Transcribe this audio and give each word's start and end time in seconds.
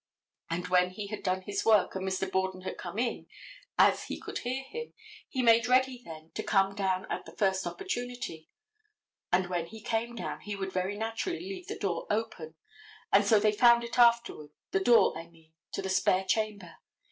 And 0.49 0.67
when 0.69 0.89
he 0.89 1.09
had 1.09 1.21
done 1.21 1.43
his 1.43 1.63
work, 1.63 1.93
and 1.93 2.03
Mr. 2.03 2.27
Borden 2.31 2.61
had 2.61 2.79
come 2.79 2.97
in, 2.97 3.27
as 3.77 4.05
he 4.05 4.19
could 4.19 4.39
hear 4.39 4.63
him, 4.63 4.93
he 5.29 5.43
made 5.43 5.67
ready 5.67 6.01
then 6.03 6.31
to 6.33 6.41
come 6.41 6.73
down 6.73 7.05
at 7.11 7.25
the 7.25 7.35
first 7.37 7.67
opportunity, 7.67 8.49
and 9.31 9.45
when 9.47 9.67
he 9.67 9.79
came 9.79 10.15
down 10.15 10.39
he 10.39 10.55
would 10.55 10.73
very 10.73 10.97
naturally 10.97 11.41
leave 11.41 11.67
the 11.67 11.77
door 11.77 12.07
open, 12.09 12.55
and 13.13 13.25
so 13.27 13.39
they 13.39 13.51
found 13.51 13.83
it 13.83 13.99
afterward, 13.99 14.49
the 14.71 14.79
door, 14.83 15.15
I 15.15 15.27
mean, 15.27 15.53
to 15.73 15.83
the 15.83 15.87
spare 15.89 16.25
chamber. 16.25 16.77